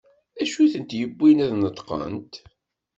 [0.37, 2.33] D acu i tent-yewwin ad d-neṭqent?